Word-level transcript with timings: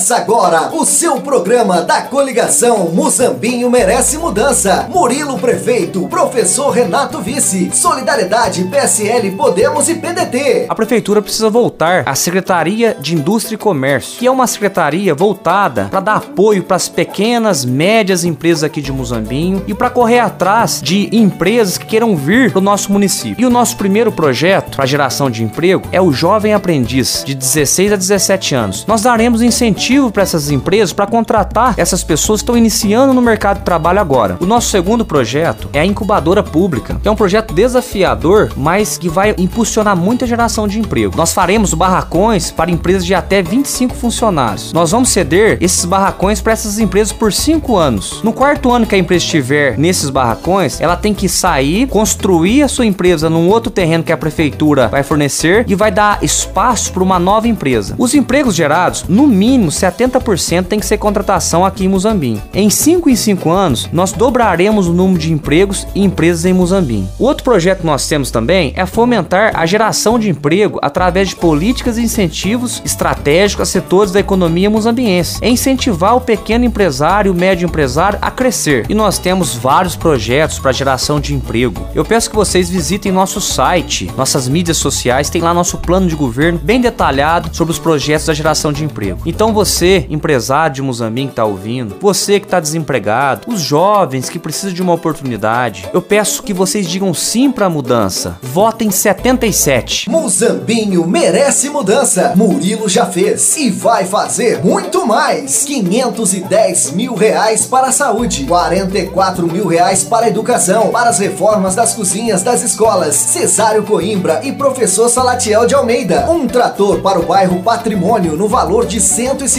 Começa 0.00 0.16
agora 0.16 0.70
o 0.72 0.86
seu 0.86 1.20
programa 1.20 1.82
da 1.82 2.00
coligação 2.00 2.88
Muzambinho 2.88 3.70
Merece 3.70 4.16
Mudança. 4.16 4.88
Murilo 4.88 5.38
Prefeito, 5.38 6.08
professor 6.08 6.70
Renato 6.70 7.20
Vice, 7.20 7.70
Solidariedade, 7.74 8.64
PSL, 8.64 9.32
Podemos 9.32 9.90
e 9.90 9.96
PDT. 9.96 10.64
A 10.70 10.74
prefeitura 10.74 11.20
precisa 11.20 11.50
voltar 11.50 12.04
à 12.06 12.14
Secretaria 12.14 12.96
de 12.98 13.14
Indústria 13.14 13.56
e 13.56 13.58
Comércio, 13.58 14.18
que 14.18 14.26
é 14.26 14.30
uma 14.30 14.46
secretaria 14.46 15.14
voltada 15.14 15.88
para 15.90 16.00
dar 16.00 16.16
apoio 16.16 16.62
para 16.62 16.76
as 16.76 16.88
pequenas, 16.88 17.66
médias 17.66 18.24
empresas 18.24 18.64
aqui 18.64 18.80
de 18.80 18.90
Muzambinho 18.90 19.62
e 19.66 19.74
para 19.74 19.90
correr 19.90 20.20
atrás 20.20 20.80
de 20.82 21.14
empresas 21.14 21.76
que 21.76 21.84
queiram 21.84 22.16
vir 22.16 22.52
para 22.52 22.58
o 22.58 22.62
nosso 22.62 22.90
município. 22.90 23.36
E 23.38 23.44
o 23.44 23.50
nosso 23.50 23.76
primeiro 23.76 24.10
projeto 24.10 24.76
para 24.76 24.86
geração 24.86 25.30
de 25.30 25.44
emprego 25.44 25.86
é 25.92 26.00
o 26.00 26.10
Jovem 26.10 26.54
Aprendiz, 26.54 27.22
de 27.22 27.34
16 27.34 27.92
a 27.92 27.96
17 27.96 28.54
anos. 28.54 28.86
Nós 28.86 29.02
daremos 29.02 29.42
incentivo 29.42 29.89
para 29.90 30.22
essas 30.22 30.52
empresas 30.52 30.92
para 30.92 31.04
contratar 31.04 31.74
essas 31.76 32.04
pessoas 32.04 32.40
que 32.40 32.44
estão 32.44 32.56
iniciando 32.56 33.12
no 33.12 33.20
mercado 33.20 33.58
de 33.58 33.64
trabalho 33.64 33.98
agora. 33.98 34.36
O 34.38 34.46
nosso 34.46 34.68
segundo 34.68 35.04
projeto 35.04 35.68
é 35.72 35.80
a 35.80 35.84
incubadora 35.84 36.44
pública, 36.44 36.96
que 37.02 37.08
é 37.08 37.10
um 37.10 37.16
projeto 37.16 37.52
desafiador, 37.52 38.52
mas 38.56 38.96
que 38.96 39.08
vai 39.08 39.34
impulsionar 39.36 39.96
muita 39.96 40.28
geração 40.28 40.68
de 40.68 40.78
emprego. 40.78 41.16
Nós 41.16 41.32
faremos 41.32 41.74
barracões 41.74 42.52
para 42.52 42.70
empresas 42.70 43.04
de 43.04 43.16
até 43.16 43.42
25 43.42 43.96
funcionários. 43.96 44.72
Nós 44.72 44.92
vamos 44.92 45.08
ceder 45.08 45.58
esses 45.60 45.84
barracões 45.84 46.40
para 46.40 46.52
essas 46.52 46.78
empresas 46.78 47.12
por 47.12 47.32
5 47.32 47.76
anos. 47.76 48.20
No 48.22 48.32
quarto 48.32 48.70
ano 48.70 48.86
que 48.86 48.94
a 48.94 48.98
empresa 48.98 49.24
estiver 49.24 49.76
nesses 49.76 50.08
barracões, 50.08 50.80
ela 50.80 50.96
tem 50.96 51.12
que 51.12 51.28
sair, 51.28 51.88
construir 51.88 52.62
a 52.62 52.68
sua 52.68 52.86
empresa 52.86 53.28
num 53.28 53.48
outro 53.48 53.72
terreno 53.72 54.04
que 54.04 54.12
a 54.12 54.16
prefeitura 54.16 54.86
vai 54.86 55.02
fornecer 55.02 55.64
e 55.66 55.74
vai 55.74 55.90
dar 55.90 56.22
espaço 56.22 56.92
para 56.92 57.02
uma 57.02 57.18
nova 57.18 57.48
empresa. 57.48 57.96
Os 57.98 58.14
empregos 58.14 58.54
gerados, 58.54 59.04
no 59.08 59.26
mínimo 59.26 59.69
70% 59.70 60.66
tem 60.66 60.78
que 60.78 60.86
ser 60.86 60.98
contratação 60.98 61.64
aqui 61.64 61.84
em 61.84 61.88
Muzambinho. 61.88 62.42
Em 62.52 62.70
5 62.70 63.08
em 63.08 63.16
5 63.16 63.50
anos, 63.50 63.88
nós 63.92 64.12
dobraremos 64.12 64.86
o 64.86 64.92
número 64.92 65.18
de 65.18 65.32
empregos 65.32 65.86
e 65.94 66.02
empresas 66.02 66.44
em 66.44 66.52
Muzambinho. 66.52 67.08
O 67.18 67.24
outro 67.24 67.44
projeto 67.44 67.80
que 67.80 67.86
nós 67.86 68.06
temos 68.06 68.30
também 68.30 68.72
é 68.76 68.84
fomentar 68.86 69.52
a 69.54 69.66
geração 69.66 70.18
de 70.18 70.28
emprego 70.28 70.78
através 70.82 71.28
de 71.28 71.36
políticas 71.36 71.98
e 71.98 72.02
incentivos 72.02 72.82
estratégicos 72.84 73.62
a 73.62 73.70
setores 73.70 74.12
da 74.12 74.20
economia 74.20 74.70
muzambiense. 74.70 75.38
É 75.40 75.48
incentivar 75.48 76.16
o 76.16 76.20
pequeno 76.20 76.64
empresário 76.64 77.30
e 77.30 77.32
o 77.32 77.38
médio 77.38 77.66
empresário 77.66 78.18
a 78.20 78.30
crescer. 78.30 78.86
E 78.88 78.94
nós 78.94 79.18
temos 79.18 79.54
vários 79.54 79.96
projetos 79.96 80.58
para 80.58 80.72
geração 80.72 81.20
de 81.20 81.34
emprego. 81.34 81.86
Eu 81.94 82.04
peço 82.04 82.30
que 82.30 82.36
vocês 82.36 82.68
visitem 82.68 83.12
nosso 83.12 83.40
site, 83.40 84.10
nossas 84.16 84.48
mídias 84.48 84.76
sociais, 84.76 85.30
tem 85.30 85.42
lá 85.42 85.52
nosso 85.52 85.78
plano 85.78 86.06
de 86.06 86.14
governo 86.14 86.58
bem 86.58 86.80
detalhado 86.80 87.50
sobre 87.52 87.72
os 87.72 87.78
projetos 87.78 88.26
da 88.26 88.34
geração 88.34 88.72
de 88.72 88.84
emprego. 88.84 89.20
Então 89.26 89.52
você, 89.60 90.06
empresário 90.08 90.76
de 90.76 90.80
Muzambinho 90.80 91.28
que 91.28 91.32
está 91.32 91.44
ouvindo, 91.44 91.96
você 92.00 92.40
que 92.40 92.46
está 92.46 92.58
desempregado, 92.58 93.42
os 93.46 93.60
jovens 93.60 94.30
que 94.30 94.38
precisam 94.38 94.72
de 94.72 94.80
uma 94.80 94.94
oportunidade, 94.94 95.86
eu 95.92 96.00
peço 96.00 96.42
que 96.42 96.54
vocês 96.54 96.88
digam 96.88 97.12
sim 97.12 97.52
para 97.52 97.66
a 97.66 97.70
mudança. 97.70 98.38
Votem 98.40 98.90
77. 98.90 100.08
Muzambinho 100.08 101.06
merece 101.06 101.68
mudança. 101.68 102.32
Murilo 102.34 102.88
já 102.88 103.04
fez 103.04 103.54
e 103.58 103.68
vai 103.70 104.06
fazer 104.06 104.64
muito 104.64 105.06
mais. 105.06 105.62
510 105.64 106.92
mil 106.92 107.14
reais 107.14 107.66
para 107.66 107.88
a 107.88 107.92
saúde, 107.92 108.44
44 108.44 109.46
mil 109.46 109.66
reais 109.66 110.02
para 110.02 110.24
a 110.24 110.30
educação, 110.30 110.88
para 110.88 111.10
as 111.10 111.18
reformas 111.18 111.74
das 111.74 111.92
cozinhas 111.92 112.42
das 112.42 112.62
escolas, 112.62 113.14
Cesário 113.14 113.82
Coimbra 113.82 114.40
e 114.42 114.52
professor 114.52 115.10
Salatiel 115.10 115.66
de 115.66 115.74
Almeida. 115.74 116.30
Um 116.30 116.46
trator 116.46 117.00
para 117.02 117.20
o 117.20 117.26
bairro 117.26 117.62
Patrimônio 117.62 118.38
no 118.38 118.48
valor 118.48 118.86
de 118.86 118.98
150 118.98 119.49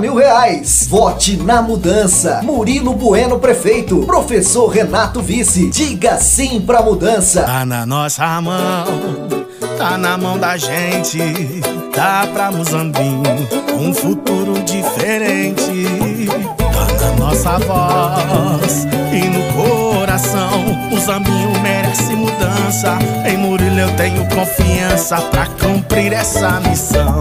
mil 0.00 0.14
reais. 0.16 0.86
Vote 0.88 1.36
na 1.36 1.62
mudança. 1.62 2.40
Murilo 2.42 2.92
Bueno 2.94 3.38
prefeito, 3.38 4.00
professor 4.00 4.66
Renato 4.68 5.22
vice. 5.22 5.70
Diga 5.70 6.16
sim 6.18 6.60
pra 6.60 6.82
mudança. 6.82 7.42
Tá 7.42 7.64
na 7.64 7.86
nossa 7.86 8.40
mão, 8.40 8.84
tá 9.78 9.96
na 9.96 10.18
mão 10.18 10.36
da 10.36 10.56
gente. 10.56 11.18
Dá 11.94 12.26
pra 12.32 12.50
Muzambinho 12.50 13.22
um 13.78 13.94
futuro 13.94 14.54
diferente. 14.64 15.86
Tá 16.58 17.06
na 17.06 17.24
nossa 17.24 17.58
voz 17.58 18.86
e 19.12 19.28
no 19.28 19.52
coração. 19.52 20.64
Muzambinho 20.90 21.60
merece 21.62 22.14
mudança. 22.14 22.98
Em 23.24 23.36
Murilo 23.36 23.78
eu 23.78 23.96
tenho 23.96 24.26
confiança 24.28 25.20
pra 25.30 25.46
cumprir 25.46 26.12
essa 26.12 26.60
missão. 26.60 27.20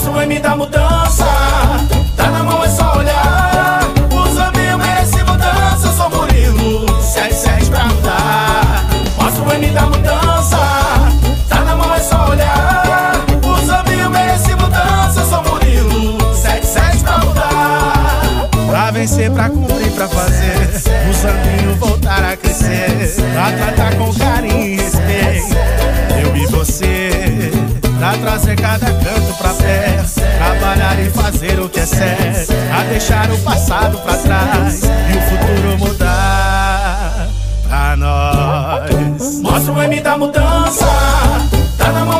Mostra 0.00 0.12
o 0.12 0.22
M 0.22 0.40
da 0.40 0.56
mudança. 0.56 1.26
Tá 2.16 2.30
na 2.30 2.42
mão, 2.42 2.64
é 2.64 2.70
só 2.70 2.96
olhar. 2.96 3.80
Muzambinho 4.10 4.78
merece 4.78 5.22
mudança. 5.22 5.88
Eu 5.88 5.92
sou 5.92 6.08
Murilo, 6.08 7.02
77 7.02 7.70
pra 7.70 7.84
mudar. 7.84 8.86
Mostra 9.18 9.44
o 9.44 9.52
M 9.52 9.66
da 9.66 9.82
mudança. 9.82 10.56
Tá 11.50 11.60
na 11.66 11.76
mão, 11.76 11.94
é 11.94 12.00
só 12.00 12.30
olhar. 12.30 13.12
Muzambinho 13.44 14.08
merece 14.08 14.54
mudança. 14.54 15.20
Eu 15.20 15.26
sou 15.26 15.42
Murilo, 15.42 16.34
77 16.34 17.04
pra 17.04 17.18
mudar. 17.18 18.48
Pra 18.70 18.90
vencer, 18.92 19.30
pra 19.30 19.50
cumprir, 19.50 19.92
pra 19.92 20.08
fazer. 20.08 20.82
Muzambinho 21.08 21.76
voltar 21.76 22.24
a 22.24 22.36
crescer. 22.38 23.16
Pra 23.34 23.52
tratar 23.52 23.94
com 23.96 24.14
carinho 24.14 24.64
e 24.64 24.76
respeito. 24.76 25.56
Eu 26.24 26.34
e 26.34 26.46
você. 26.46 27.50
Pra 27.98 28.16
trazer 28.16 28.56
cada 28.56 28.86
canto 28.86 29.19
Fazer 31.14 31.60
o 31.60 31.68
que 31.68 31.80
é 31.80 31.86
certo 31.86 32.52
A 32.76 32.82
deixar 32.84 33.30
o 33.30 33.38
passado 33.38 33.98
pra 33.98 34.16
trás 34.16 34.82
E 34.82 35.16
o 35.16 35.22
futuro 35.22 35.78
mudar 35.78 37.28
pra 37.68 37.96
nós. 37.96 39.40
Mostra 39.40 39.72
o 39.72 39.82
M 39.82 40.00
da 40.00 40.18
mudança 40.18 40.86
Tá 41.78 41.92
na 41.92 42.04
mão, 42.04 42.19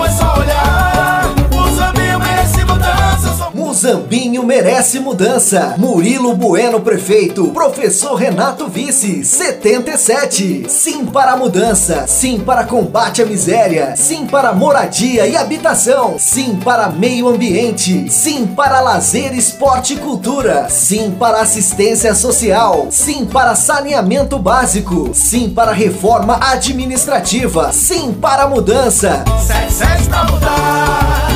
Muzambinho 3.80 4.42
merece 4.42 5.00
mudança. 5.00 5.74
Murilo 5.78 6.34
Bueno 6.34 6.82
prefeito, 6.82 7.48
professor 7.48 8.14
Renato 8.14 8.68
vice, 8.68 9.24
77. 9.24 10.66
Sim 10.68 11.06
para 11.06 11.32
a 11.32 11.36
mudança, 11.38 12.06
sim 12.06 12.38
para 12.40 12.64
combate 12.64 13.22
à 13.22 13.24
miséria, 13.24 13.94
sim 13.96 14.26
para 14.26 14.52
moradia 14.52 15.26
e 15.26 15.34
habitação, 15.34 16.16
sim 16.18 16.56
para 16.62 16.90
meio 16.90 17.26
ambiente, 17.26 18.12
sim 18.12 18.46
para 18.46 18.82
lazer, 18.82 19.34
esporte 19.34 19.94
e 19.94 19.96
cultura, 19.96 20.68
sim 20.68 21.12
para 21.18 21.40
assistência 21.40 22.14
social, 22.14 22.88
sim 22.90 23.24
para 23.24 23.54
saneamento 23.54 24.38
básico, 24.38 25.12
sim 25.14 25.48
para 25.48 25.72
reforma 25.72 26.38
administrativa, 26.38 27.72
sim 27.72 28.12
para 28.12 28.42
a 28.42 28.46
mudança. 28.46 29.24
77 29.46 30.08
pra 30.10 30.24
mudar 30.24 31.29